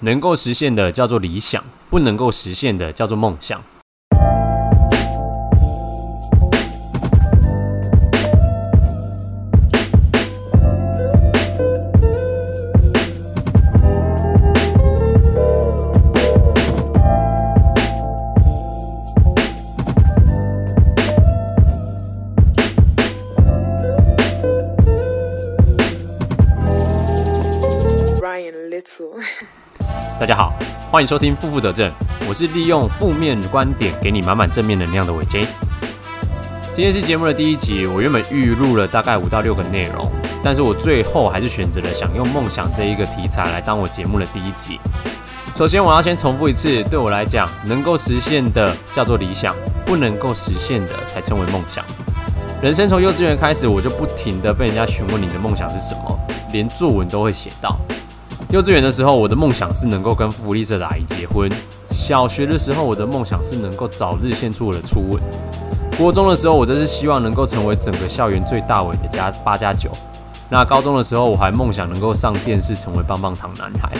[0.00, 3.62] 能够实现的叫做理想，不能够实现的叫做梦想。
[30.18, 30.50] 大家好，
[30.90, 31.90] 欢迎收听《负负得正》，
[32.26, 35.46] 我是利用负面观点给你满满正面能量的伟 J。
[36.72, 40.10] 今天是节目的第一集，我原本预录了大概五到六个内容，
[40.42, 44.80] 但是我最后还是选择了想用梦想这一个题材来当我节目的第一集。
[45.54, 51.84] 首先，我要先重复一次，对我来讲，能够实现的叫做理想，不能够实现的才称为梦想。
[52.62, 56.18] 人生从幼稚园开始，我就不停的被人家询问你的梦想是什么，
[56.52, 57.78] 连作文都会写到。
[58.50, 61.50] 幼稚园的时候，我的梦想是能够跟福利社的阿姨结婚；
[61.90, 65.20] 小学的时候，我的梦想是能够早日献出我的初吻；
[65.98, 69.90] 国中的时候，我则是希望能够成为整个校园最大伟的加八加九。
[70.48, 73.92] 那高中的时候，我还梦想能够上电视，成为棒棒糖男孩。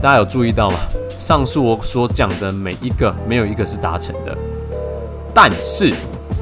[0.00, 0.78] 大家有注意到吗？
[1.18, 4.34] 上述我所讲的每一个，没有一个是达成的。
[5.34, 5.94] 但是，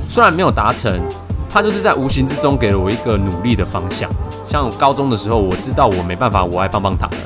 [0.08, 1.03] 虽然没有达成，
[1.48, 4.10] 他就是在无形之中给了我一个努力的方向。
[4.46, 7.16] 像高中的时候，我知道我没办法，我爱棒棒糖了，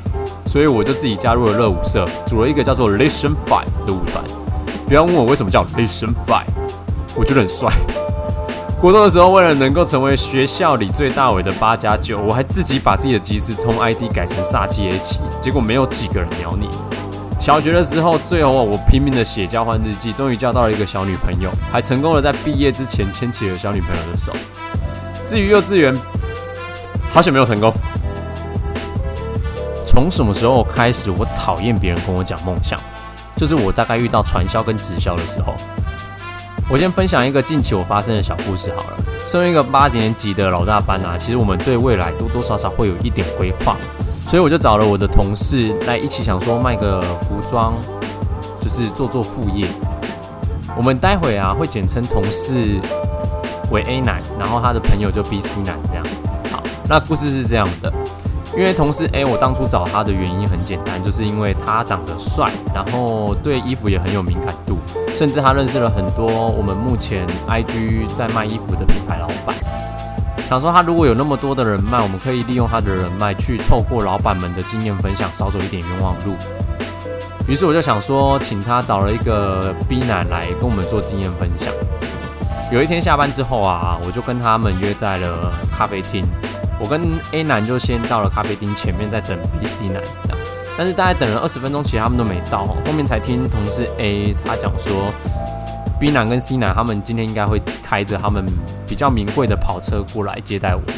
[0.47, 4.25] 所以我就自己加入了热舞社，组了一个叫做 Listen Five 的舞团。
[4.87, 6.47] 不要问我为什么叫 Listen Five，
[7.15, 7.71] 我觉得很帅。
[8.81, 16.69] 国中的时候，为了能够成为学校里最大尾的八加九，我还自己把自己的即时通 ID 改成煞气 H，结果没有几个人鸟你。
[17.43, 24.33] 小学的时候，最后我拼命的写交换日记，终于交到了一个小女朋友，还成功的在毕业之前牵起了小女朋友的手。
[25.27, 25.93] 至于幼稚园，
[27.11, 27.75] 好像没有成功。
[29.85, 32.79] 从什么时候开始，我讨厌别人跟我讲梦想？
[33.35, 35.57] 就是我大概遇到传销跟直销的时候。
[36.71, 38.97] 我先分享一个近期我发生的小故事好了。
[39.27, 43.77] 身为一个八年级的老大班啊，其实我们对未来多多少少会有一点规划，
[44.29, 47.75] 所以我就找了我的同事来一起想说卖个服装，
[48.61, 49.67] 就是做做副业。
[50.75, 52.81] 我们待会啊会简称同事
[53.71, 56.05] 为 A 男，然后他的朋友就 B、C 男这样。
[56.51, 57.93] 好那故事是这样的，
[58.57, 64.79] 因为同事 A，我当初找他的原因很简单，就是因为他长得帅，然后对衣服也很有敏感度，
[65.15, 69.52] 甚至他认识了很多我们目前 IG 在卖衣服的品牌老板。
[70.53, 76.35] 想说他如果有那么多的人脉，我们可以利用他的人脉去透过老板们的经验分享，少走一点冤枉路。
[77.49, 81.73] 于是我就想说，请他找了一个 B 男来跟我们做经验分享。
[82.71, 86.23] 有一天下班之后啊，我就跟他们约在了咖啡厅。
[86.79, 90.39] 我跟 A 男就先到了咖啡厅前面，在等 B、C 男这样，
[90.77, 95.11] 但是大概等了二十分钟，其实他们都没到，后面才听同事 A 他讲说
[95.99, 98.45] ，B 男跟 C 男他们今天应该会开着他们
[98.93, 100.95] 比较名贵的跑车过来接待我们。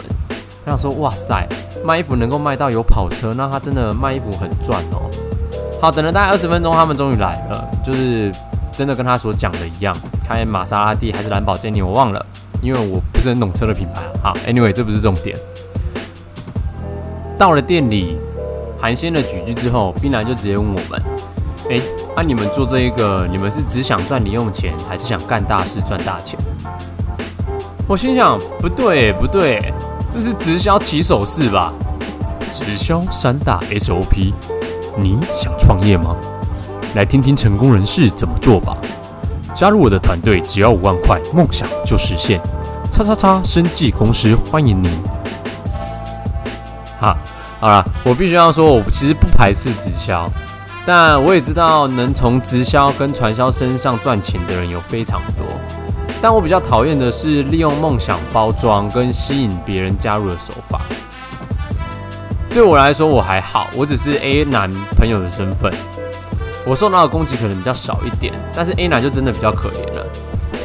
[0.64, 1.46] 他想说，哇塞，
[1.84, 5.08] 卖衣服能够卖到有跑车，那他真的卖衣服很赚哦。
[5.80, 8.32] 好，等了大概二十分钟，他们终于来了，就是
[8.72, 9.96] 真的跟他所讲的一样，
[10.26, 12.26] 开玛莎拉蒂还是兰博基尼，我忘了，
[12.60, 14.02] 因为我不是很懂车的品牌。
[14.20, 15.38] 好，Anyway，这不是重点。
[17.38, 18.18] 到了店里，
[18.80, 21.00] 寒暄了几句之后，冰男就直接问我们
[21.70, 21.80] ：“哎，
[22.16, 26.36] 那你们做这一个，你们是只想赚零用钱，还是想干大事赚大钱？”
[27.86, 29.72] 我心想：不对，不对，
[30.12, 31.70] 这是直销起手式吧？
[32.50, 34.32] 直销三大 SOP，
[34.96, 36.16] 你想创业吗？
[36.94, 38.76] 来听听成功人士怎么做吧。
[39.54, 42.40] 加入我的团队，只要五万块，梦想就实现。
[42.90, 44.90] 叉叉叉生技公司欢迎您。
[46.98, 47.14] 好，
[47.60, 50.26] 好了，我必须要说，我其实不排斥直销，
[50.86, 55.46] 但我也知道能从直销跟传销身上赚钱的人有非常多，
[56.24, 60.80] 但我比较讨厌的是利用梦想包装跟吸引别人加入的手法。
[62.48, 65.70] 对我来说，我还好，我只是 A 男朋友的身份，
[66.64, 70.06] 我受到的攻击可能比较少一点，但是 A 男就真的比较可怜了，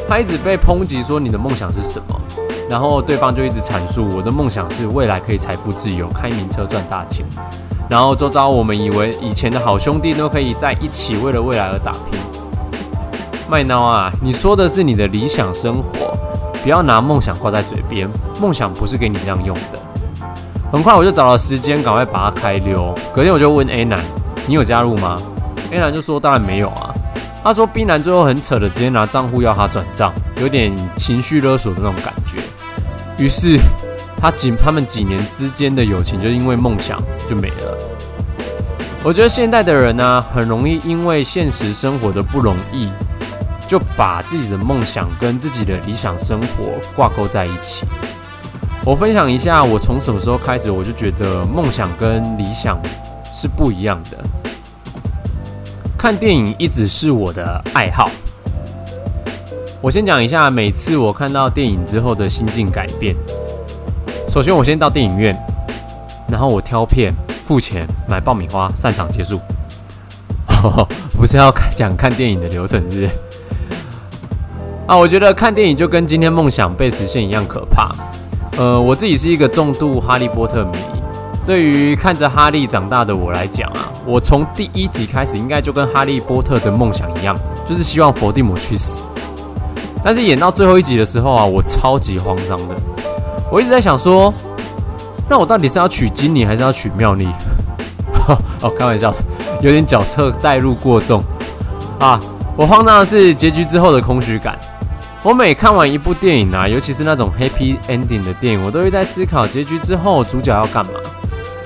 [0.08, 2.18] 他一直被抨击说你的梦想是什么？
[2.70, 7.26] 然后对方就一直阐述我的梦想是未来可以财富自由，开名车赚大钱。
[7.90, 12.18] 然后周遭我们以为以前的好兄弟都可以在一起为了未来而打拼。
[13.50, 16.16] 麦孬啊，你说的是你的理想生活，
[16.62, 18.08] 不要拿梦想挂在嘴边，
[18.40, 19.80] 梦想不是给你这样用的。
[20.72, 22.94] 很快我就找了时间，赶快把它开溜。
[23.12, 24.00] 隔天我就问 A 男，
[24.46, 25.20] 你有加入吗
[25.72, 26.94] ？A 男就说当然没有啊。
[27.44, 32.38] 他说 B 男最后很扯的，直接拿账户要他转账，有点情绪勒索的那种感觉。
[33.18, 33.58] 于是，
[34.22, 37.78] 他几他们几年之间的友情就因为梦想就没了。
[39.02, 42.90] 我觉得现代的人呢，很容易因为现实生活的不容易，
[43.70, 47.86] 就把自己的梦想跟自己的理想生活挂钩在一起。
[48.84, 52.80] 我分享一下，我从什么时候开始，我就觉得梦想跟理想
[53.32, 54.18] 是不一样的。
[55.96, 58.10] 看电影一直是我的爱好。
[59.82, 63.16] 我先讲一下，每次我看到电影之后的心境改变。
[64.28, 65.40] 首先，我先到电影院，
[66.28, 67.14] 然后我挑片。
[67.46, 69.40] 付钱买爆米花，散场结束。
[71.18, 73.10] 不是要讲看电影的流程是？
[74.90, 77.92] 啊，我觉得看电影就跟今天梦想被实现一样可怕。
[78.58, 80.80] 呃，我自己是一个重度哈利波特迷，
[81.46, 87.38] 对于看着哈利长大的我来讲啊，我从第一集开始应该就跟哈利波特的梦想一样，
[87.68, 89.08] 就是希望伏地魔去死。
[90.04, 92.76] 但是演到最后一集的时候啊，我超级慌张的，
[93.52, 94.34] 我一直在想说。
[95.30, 97.28] 那我到底是要取金妮还是要取妙丽？
[98.64, 99.14] 哦，开玩笑，
[99.62, 101.24] 有点角色代入过重
[102.00, 102.20] 啊！
[102.58, 104.58] 我慌张的是结局之后的空虚感。
[105.22, 110.94] 我每看完一部电影啊，尤其是那种 happy ending 的电影，我都会在思考结局之后主角要干嘛。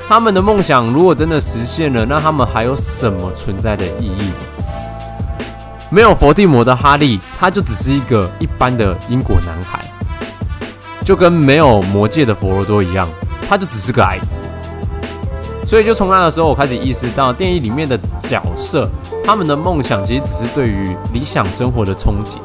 [0.08, 4.32] 他们的梦想如果真的实现了，那他们还有什么存在的意义？
[5.92, 9.80] 没有伏地魔的哈利，他就只是一个一般的英国男孩，
[11.06, 13.08] 就跟没有魔界的佛罗多一样。
[13.48, 14.40] 他就只是个矮子，
[15.68, 18.90] 所以就从那个时候，我开始意识到电影里面的角色，
[19.24, 22.40] 他们的梦想其实只是对于理想生活的憧憬。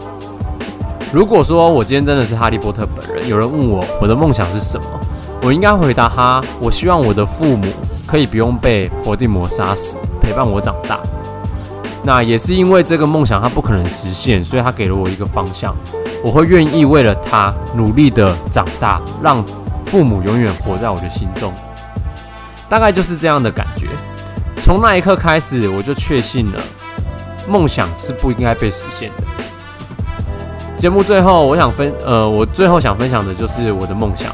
[1.13, 4.87] 如果说我今天真的是哈利波特本人，有人问我我的梦想是什么，
[5.43, 7.67] 我应该回答他：我希望我的父母
[8.07, 11.01] 可以不用被伏地魔杀死，陪伴我长大。
[12.03, 15.75] 那也是因为这个梦想他不可能实现，所以他给了我一个方向，
[16.23, 19.45] 我会愿意为了他努力的长大，让。
[19.87, 21.51] 父母永远活在我的心中，
[22.69, 23.87] 大概就是这样的感觉。
[24.61, 26.61] 从那一刻开始，我就确信了，
[27.49, 29.25] 梦想是不应该被实现的。
[30.79, 34.33] 节目最后，我想分，呃，我最后想分享的就是我的梦想。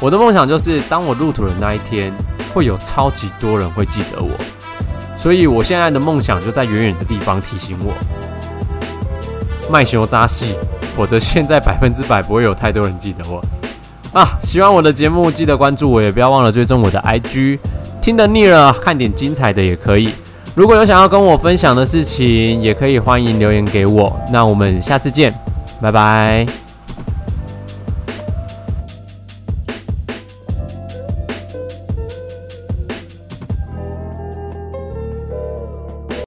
[0.00, 2.10] 我的梦想就是，当我入土的那一天，
[2.54, 4.30] 会有超级多人会记得我。
[5.18, 7.92] 所以，我现在的梦想就在远远的地方提醒我，
[9.70, 10.54] 卖熊扎戏，
[10.96, 13.44] 否则现在百分之百不会有太多人记得我。
[14.18, 17.58] 啊，喜欢我的节目，记得关注我，也不要忘了追踪我的 IG。
[18.00, 20.08] 听得腻了，看点精彩的也可以。
[20.54, 24.18] 如果有想要跟我分享的事情，也可以欢迎留言给我。
[24.32, 25.34] 那我们下次见，
[25.80, 26.65] 拜拜。